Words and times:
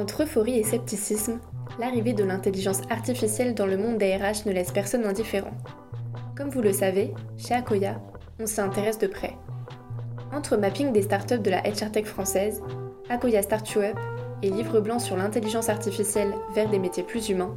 Entre 0.00 0.22
euphorie 0.22 0.58
et 0.58 0.62
scepticisme, 0.62 1.40
l'arrivée 1.78 2.14
de 2.14 2.24
l'intelligence 2.24 2.80
artificielle 2.88 3.54
dans 3.54 3.66
le 3.66 3.76
monde 3.76 3.98
des 3.98 4.16
RH 4.16 4.46
ne 4.46 4.52
laisse 4.52 4.70
personne 4.70 5.04
indifférent. 5.04 5.52
Comme 6.34 6.48
vous 6.48 6.62
le 6.62 6.72
savez, 6.72 7.12
chez 7.36 7.52
Akoya, 7.52 8.00
on 8.40 8.46
s'intéresse 8.46 8.96
de 8.96 9.06
près. 9.06 9.36
Entre 10.32 10.56
mapping 10.56 10.90
des 10.94 11.02
startups 11.02 11.40
de 11.40 11.50
la 11.50 11.60
HR 11.60 11.92
Tech 11.92 12.06
française, 12.06 12.62
Akoya 13.10 13.42
Start 13.42 13.70
You 13.72 13.82
Up 13.82 13.98
et 14.42 14.48
livre 14.48 14.80
blanc 14.80 14.98
sur 14.98 15.18
l'intelligence 15.18 15.68
artificielle 15.68 16.32
vers 16.54 16.70
des 16.70 16.78
métiers 16.78 17.02
plus 17.02 17.28
humains, 17.28 17.54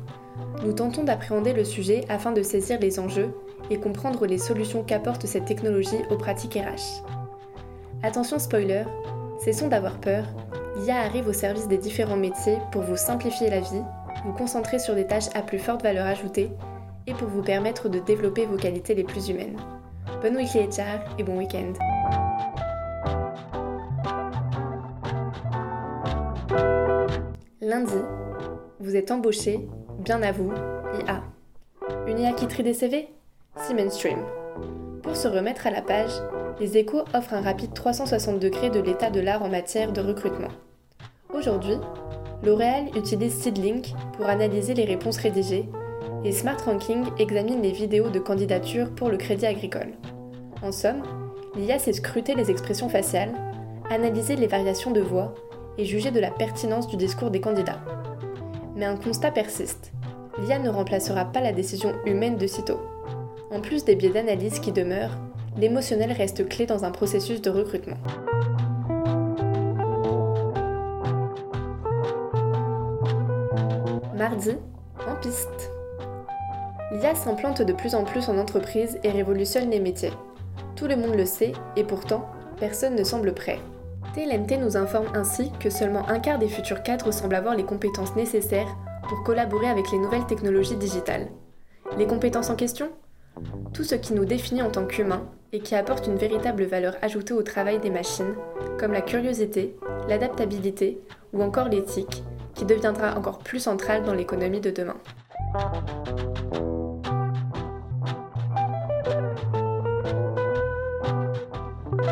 nous 0.66 0.74
tentons 0.74 1.06
d'appréhender 1.06 1.54
le 1.54 1.64
sujet 1.64 2.04
afin 2.10 2.34
de 2.34 2.44
saisir 2.44 2.78
les 2.82 3.00
enjeux 3.00 3.34
et 3.70 3.80
comprendre 3.80 4.26
les 4.26 4.38
solutions 4.38 4.84
qu'apporte 4.84 5.26
cette 5.28 5.46
technologie 5.46 6.04
aux 6.10 6.18
pratiques 6.18 6.56
RH. 6.56 7.06
Attention 8.04 8.38
spoiler, 8.38 8.84
cessons 9.40 9.70
d'avoir 9.70 9.98
peur, 10.02 10.26
l'IA 10.76 11.02
arrive 11.02 11.28
au 11.28 11.34
service 11.34 11.68
des 11.68 11.78
différents 11.78 12.18
métiers 12.18 12.58
pour 12.72 12.82
vous 12.82 12.98
simplifier 12.98 13.50
la 13.50 13.60
vie, 13.60 13.84
vous 14.26 14.34
concentrer 14.34 14.80
sur 14.80 14.96
des 14.96 15.06
tâches 15.06 15.30
à 15.34 15.42
plus 15.42 15.60
forte 15.60 15.84
valeur 15.84 16.06
ajoutée 16.06 16.52
et 17.08 17.14
pour 17.14 17.28
vous 17.28 17.42
permettre 17.42 17.90
de 17.90 18.00
développer 18.00 18.46
vos 18.46 18.58
qualités 18.58 18.96
les 18.96 19.04
plus 19.04 19.30
humaines. 19.30 19.58
Bonne 20.22 20.38
week 20.38 20.54
HR 20.54 21.20
et 21.20 21.24
bon 21.24 21.38
week-end. 21.38 21.74
Lundi, 27.62 27.94
vous 28.80 28.96
êtes 28.96 29.12
embauché, 29.12 29.68
bien 30.00 30.22
à 30.22 30.32
vous, 30.32 30.52
IA. 31.02 31.24
Une 32.08 32.20
IA 32.20 32.34
qui 32.34 32.48
trie 32.48 32.64
des 32.64 32.74
CV 32.74 33.10
Si 33.58 33.74
mainstream. 33.74 34.20
Pour 35.02 35.16
se 35.16 35.28
remettre 35.28 35.68
à 35.68 35.72
la 35.72 35.82
page, 35.82 36.12
les 36.60 36.78
échos 36.78 37.04
offrent 37.14 37.34
un 37.34 37.42
rapide 37.42 37.74
360 37.74 38.40
degrés 38.40 38.70
de 38.70 38.80
l'état 38.80 39.10
de 39.10 39.20
l'art 39.20 39.44
en 39.44 39.50
matière 39.50 39.92
de 39.92 40.02
recrutement. 40.02 40.52
Aujourd'hui, 41.34 41.78
L'Oréal 42.44 42.90
utilise 42.98 43.34
Seedlink 43.34 43.94
pour 44.18 44.26
analyser 44.26 44.74
les 44.74 44.84
réponses 44.84 45.18
rédigées 45.18 45.66
et 46.26 46.32
Smart 46.34 46.58
Ranking 46.66 47.06
examine 47.18 47.62
les 47.62 47.72
vidéos 47.72 48.10
de 48.10 48.20
candidature 48.20 48.94
pour 48.94 49.08
le 49.08 49.16
crédit 49.16 49.46
agricole. 49.46 49.94
En 50.62 50.74
somme, 50.74 51.04
l'IA 51.56 51.80
sait 51.80 51.94
scruter 51.94 52.36
les 52.36 52.52
expressions 52.52 52.90
faciales, 52.90 53.32
analyser 53.90 54.36
les 54.36 54.48
variations 54.48 54.92
de 54.92 55.00
voix 55.00 55.34
et 55.78 55.86
juger 55.86 56.12
de 56.12 56.20
la 56.20 56.32
pertinence 56.32 56.88
du 56.88 56.98
discours 56.98 57.32
des 57.32 57.40
candidats. 57.40 57.80
Mais 58.76 58.86
un 58.86 58.98
constat 58.98 59.32
persiste. 59.32 59.94
L'IA 60.40 60.60
ne 60.60 60.70
remplacera 60.70 61.24
pas 61.24 61.40
la 61.40 61.54
décision 61.54 61.94
humaine 62.06 62.38
de 62.38 62.48
sitôt. 62.48 62.82
En 63.54 63.62
plus 63.62 63.86
des 63.86 63.96
biais 63.96 64.10
d'analyse 64.10 64.60
qui 64.60 64.72
demeurent, 64.72 65.16
l'émotionnel 65.58 66.12
reste 66.12 66.50
clé 66.50 66.66
dans 66.66 66.86
un 66.86 66.92
processus 66.92 67.40
de 67.40 67.52
recrutement. 67.52 67.98
Mardi, 74.16 74.56
en 75.08 75.16
piste. 75.22 75.72
L'IA 76.94 77.14
s'implante 77.14 77.62
de 77.62 77.74
plus 77.74 77.94
en 77.94 78.04
plus 78.04 78.28
en 78.28 78.40
entreprise 78.40 79.00
et 79.04 79.12
révolutionne 79.12 79.70
les 79.70 79.80
métiers. 79.80 80.14
Tout 80.76 80.88
le 80.88 80.96
monde 80.96 81.16
le 81.16 81.26
sait 81.26 81.54
et 81.76 81.84
pourtant, 81.84 82.26
personne 82.58 82.96
ne 82.96 83.04
semble 83.04 83.36
prêt. 83.36 83.60
TLNT 84.16 84.58
nous 84.58 84.78
informe 84.78 85.08
ainsi 85.14 85.52
que 85.60 85.70
seulement 85.70 86.08
un 86.10 86.20
quart 86.20 86.40
des 86.40 86.48
futurs 86.48 86.82
cadres 86.82 87.12
semblent 87.12 87.36
avoir 87.36 87.56
les 87.56 87.66
compétences 87.66 88.16
nécessaires 88.16 88.76
pour 89.08 89.22
collaborer 89.24 89.68
avec 89.68 89.92
les 89.92 90.00
nouvelles 90.00 90.26
technologies 90.26 90.78
digitales. 90.78 91.28
Les 91.98 92.08
compétences 92.08 92.50
en 92.50 92.56
question? 92.56 92.90
Tout 93.74 93.84
ce 93.84 93.96
qui 93.96 94.14
nous 94.14 94.26
définit 94.26 94.62
en 94.62 94.70
tant 94.70 94.86
qu'humains 94.86 95.26
et 95.52 95.60
qui 95.60 95.74
apporte 95.74 96.06
une 96.06 96.16
véritable 96.16 96.64
valeur 96.64 96.96
ajoutée 97.02 97.34
au 97.34 97.42
travail 97.42 97.80
des 97.80 97.90
machines, 97.90 98.36
comme 98.80 98.94
la 98.94 99.02
curiosité, 99.02 99.76
l'adaptabilité 100.08 101.00
ou 101.34 101.42
encore 101.42 101.70
l'éthique, 101.70 102.24
qui 102.54 102.66
deviendra 102.66 103.18
encore 103.18 103.40
plus 103.40 103.60
centrale 103.60 104.04
dans 104.04 104.14
l'économie 104.14 104.62
de 104.62 104.70
demain. 104.70 104.98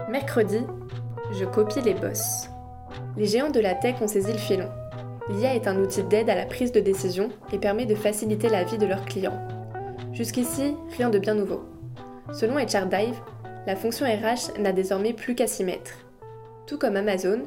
Mercredi, 0.10 0.62
je 1.32 1.46
copie 1.46 1.82
les 1.82 1.94
boss. 1.94 2.50
Les 3.18 3.28
géants 3.28 3.52
de 3.52 3.60
la 3.60 3.76
tech 3.76 4.02
ont 4.02 4.08
saisi 4.08 4.32
le 4.32 4.40
filon. 4.40 4.70
L'IA 5.30 5.54
est 5.54 5.68
un 5.68 5.78
outil 5.78 6.04
d'aide 6.04 6.30
à 6.30 6.36
la 6.36 6.46
prise 6.46 6.72
de 6.72 6.80
décision 6.80 7.30
et 7.54 7.60
permet 7.60 7.86
de 7.86 7.96
faciliter 7.96 8.50
la 8.50 8.64
vie 8.64 8.80
de 8.80 8.88
leurs 8.88 9.06
clients. 9.06 9.48
Jusqu'ici, 10.22 10.76
rien 10.96 11.10
de 11.10 11.18
bien 11.18 11.34
nouveau. 11.34 11.64
Selon 12.32 12.54
HRDive, 12.54 13.20
la 13.66 13.76
fonction 13.76 14.06
RH 14.06 14.60
n'a 14.60 14.72
désormais 14.72 15.14
plus 15.14 15.34
qu'à 15.34 15.48
s'y 15.48 15.64
mettre. 15.64 15.94
Tout 16.68 16.78
comme 16.78 16.96
Amazon, 16.96 17.42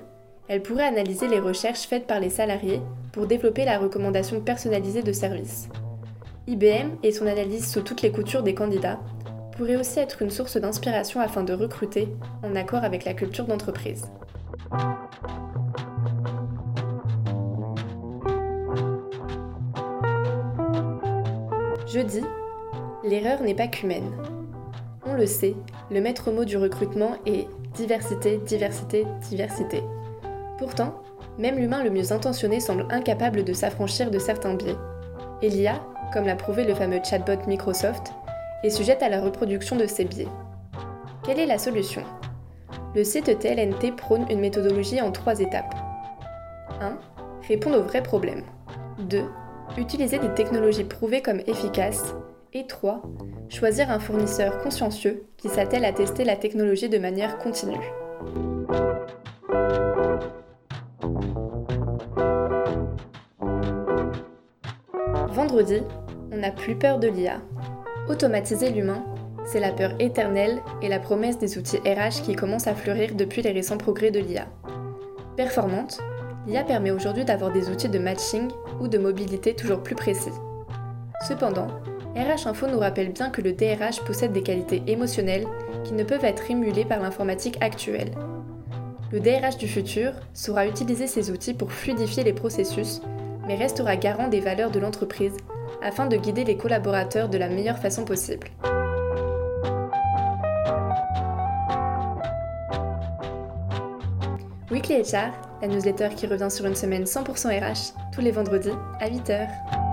elle 0.48 0.60
pourrait 0.60 0.88
analyser 0.88 1.28
les 1.28 1.38
recherches 1.38 1.86
faites 1.86 2.08
par 2.08 2.18
les 2.18 2.30
salariés 2.30 2.80
pour 3.12 3.28
développer 3.28 3.64
la 3.64 3.78
recommandation 3.78 4.40
personnalisée 4.40 5.04
de 5.04 5.12
services. 5.12 5.68
IBM 6.48 6.96
et 7.04 7.12
son 7.12 7.28
analyse 7.28 7.70
sous 7.70 7.82
toutes 7.82 8.02
les 8.02 8.10
coutures 8.10 8.42
des 8.42 8.56
candidats 8.56 8.98
pourrait 9.56 9.76
aussi 9.76 10.00
être 10.00 10.20
une 10.22 10.30
source 10.30 10.56
d'inspiration 10.56 11.20
afin 11.20 11.44
de 11.44 11.52
recruter 11.52 12.08
en 12.42 12.56
accord 12.56 12.82
avec 12.82 13.04
la 13.04 13.14
culture 13.14 13.46
d'entreprise. 13.46 14.06
Jeudi, 21.86 22.24
l'erreur 23.04 23.42
n'est 23.42 23.54
pas 23.54 23.68
qu'humaine. 23.68 24.10
On 25.06 25.14
le 25.14 25.26
sait, 25.26 25.54
le 25.90 26.00
maître 26.00 26.32
mot 26.32 26.44
du 26.44 26.56
recrutement 26.56 27.16
est 27.26 27.46
diversité, 27.74 28.38
diversité, 28.38 29.06
diversité. 29.28 29.82
Pourtant, 30.58 31.02
même 31.38 31.58
l'humain 31.58 31.84
le 31.84 31.90
mieux 31.90 32.12
intentionné 32.12 32.60
semble 32.60 32.86
incapable 32.90 33.44
de 33.44 33.52
s'affranchir 33.52 34.10
de 34.10 34.18
certains 34.18 34.54
biais. 34.54 34.76
Et 35.42 35.50
l'IA, 35.50 35.82
comme 36.12 36.24
l'a 36.24 36.36
prouvé 36.36 36.64
le 36.64 36.74
fameux 36.74 37.00
chatbot 37.04 37.46
Microsoft, 37.46 38.12
est 38.62 38.70
sujette 38.70 39.02
à 39.02 39.10
la 39.10 39.20
reproduction 39.20 39.76
de 39.76 39.86
ces 39.86 40.04
biais. 40.04 40.28
Quelle 41.24 41.40
est 41.40 41.46
la 41.46 41.58
solution? 41.58 42.02
Le 42.94 43.04
site 43.04 43.38
TLNT 43.38 43.92
prône 43.96 44.24
une 44.30 44.40
méthodologie 44.40 45.00
en 45.02 45.10
trois 45.10 45.40
étapes. 45.40 45.74
1. 46.80 46.96
Répondre 47.48 47.78
aux 47.78 47.82
vrais 47.82 48.02
problèmes. 48.02 48.44
2. 49.00 49.24
Utiliser 49.76 50.18
des 50.18 50.32
technologies 50.34 50.84
prouvées 50.84 51.20
comme 51.20 51.40
efficaces. 51.46 52.14
Et 52.56 52.68
3. 52.68 53.02
Choisir 53.48 53.90
un 53.90 53.98
fournisseur 53.98 54.62
consciencieux 54.62 55.24
qui 55.36 55.48
s'attelle 55.48 55.84
à 55.84 55.92
tester 55.92 56.22
la 56.22 56.36
technologie 56.36 56.88
de 56.88 56.98
manière 56.98 57.38
continue. 57.38 57.74
Vendredi, 65.30 65.82
on 66.30 66.36
n'a 66.36 66.52
plus 66.52 66.76
peur 66.76 67.00
de 67.00 67.08
l'IA. 67.08 67.40
Automatiser 68.08 68.70
l'humain, 68.70 69.04
c'est 69.44 69.58
la 69.58 69.72
peur 69.72 69.96
éternelle 69.98 70.62
et 70.80 70.88
la 70.88 71.00
promesse 71.00 71.38
des 71.38 71.58
outils 71.58 71.78
RH 71.78 72.22
qui 72.22 72.36
commencent 72.36 72.68
à 72.68 72.76
fleurir 72.76 73.16
depuis 73.16 73.42
les 73.42 73.50
récents 73.50 73.78
progrès 73.78 74.12
de 74.12 74.20
l'IA. 74.20 74.46
Performante, 75.36 75.98
l'IA 76.46 76.62
permet 76.62 76.92
aujourd'hui 76.92 77.24
d'avoir 77.24 77.52
des 77.52 77.68
outils 77.68 77.88
de 77.88 77.98
matching 77.98 78.48
ou 78.80 78.86
de 78.86 78.98
mobilité 78.98 79.56
toujours 79.56 79.82
plus 79.82 79.96
précis. 79.96 80.30
Cependant, 81.26 81.66
RH 82.16 82.46
Info 82.46 82.66
nous 82.68 82.78
rappelle 82.78 83.12
bien 83.12 83.30
que 83.30 83.40
le 83.40 83.52
DRH 83.52 84.00
possède 84.04 84.32
des 84.32 84.42
qualités 84.42 84.82
émotionnelles 84.86 85.46
qui 85.84 85.94
ne 85.94 86.04
peuvent 86.04 86.24
être 86.24 86.50
émulées 86.50 86.84
par 86.84 87.00
l'informatique 87.00 87.58
actuelle. 87.60 88.12
Le 89.10 89.20
DRH 89.20 89.58
du 89.58 89.68
futur 89.68 90.12
saura 90.32 90.66
utiliser 90.66 91.06
ces 91.06 91.30
outils 91.30 91.54
pour 91.54 91.72
fluidifier 91.72 92.22
les 92.22 92.32
processus 92.32 93.00
mais 93.46 93.56
restera 93.56 93.96
garant 93.96 94.28
des 94.28 94.40
valeurs 94.40 94.70
de 94.70 94.78
l'entreprise 94.78 95.36
afin 95.82 96.06
de 96.06 96.16
guider 96.16 96.44
les 96.44 96.56
collaborateurs 96.56 97.28
de 97.28 97.38
la 97.38 97.48
meilleure 97.48 97.78
façon 97.78 98.04
possible. 98.04 98.48
Weekly 104.70 105.02
HR, 105.02 105.30
la 105.62 105.68
newsletter 105.68 106.08
qui 106.16 106.26
revient 106.26 106.50
sur 106.50 106.66
une 106.66 106.74
semaine 106.74 107.04
100% 107.04 107.48
RH, 107.48 107.94
tous 108.12 108.20
les 108.20 108.30
vendredis 108.30 108.72
à 109.00 109.08
8h. 109.08 109.83